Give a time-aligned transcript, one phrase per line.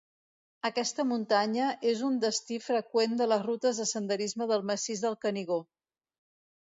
[0.69, 5.61] Aquesta muntanya és un destí freqüent de les rutes de senderisme del massís del Canigó.